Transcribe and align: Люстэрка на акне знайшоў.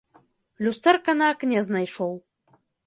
Люстэрка 0.67 1.11
на 1.21 1.29
акне 1.35 1.59
знайшоў. 1.69 2.13